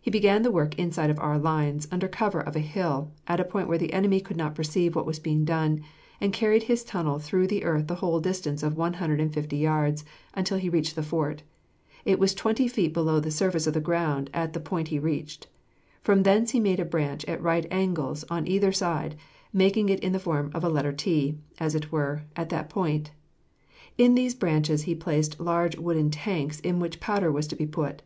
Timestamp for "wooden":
25.78-26.10